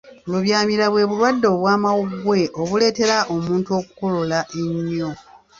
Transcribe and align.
Lubyamira 0.31 0.85
bwe 0.89 1.03
bulwadde 1.09 1.47
obw'amawuggwe 1.55 2.39
obuleetera 2.61 3.17
omuntu 3.35 3.69
okukolola 3.79 4.39
ennyo. 4.63 5.11